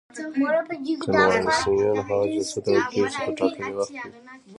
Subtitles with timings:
[1.01, 4.01] کنوانسیون هغو جلسو ته ویل کیږي چې په ټاکلي وخت وي.